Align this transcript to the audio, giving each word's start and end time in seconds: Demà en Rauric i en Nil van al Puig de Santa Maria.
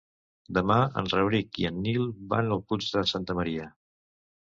Demà 0.57 0.77
en 1.01 1.09
Rauric 1.11 1.59
i 1.63 1.67
en 1.69 1.77
Nil 1.87 2.07
van 2.31 2.49
al 2.55 2.63
Puig 2.71 2.87
de 2.97 3.05
Santa 3.13 3.37
Maria. 3.41 3.69